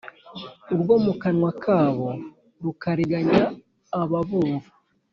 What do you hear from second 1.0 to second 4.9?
mu kanwa kabo rukariganya ababumva